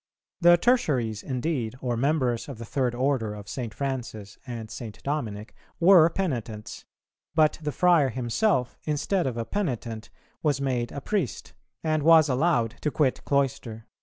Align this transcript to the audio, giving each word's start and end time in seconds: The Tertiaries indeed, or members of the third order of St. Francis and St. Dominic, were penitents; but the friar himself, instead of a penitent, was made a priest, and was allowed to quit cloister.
The 0.39 0.57
Tertiaries 0.57 1.21
indeed, 1.21 1.75
or 1.79 1.95
members 1.95 2.49
of 2.49 2.57
the 2.57 2.65
third 2.65 2.95
order 2.95 3.35
of 3.35 3.47
St. 3.47 3.71
Francis 3.71 4.39
and 4.47 4.71
St. 4.71 4.97
Dominic, 5.03 5.53
were 5.79 6.09
penitents; 6.09 6.85
but 7.35 7.59
the 7.61 7.71
friar 7.71 8.09
himself, 8.09 8.79
instead 8.85 9.27
of 9.27 9.37
a 9.37 9.45
penitent, 9.45 10.09
was 10.41 10.59
made 10.59 10.91
a 10.91 11.01
priest, 11.01 11.53
and 11.83 12.01
was 12.01 12.29
allowed 12.29 12.77
to 12.81 12.89
quit 12.89 13.23
cloister. 13.25 13.85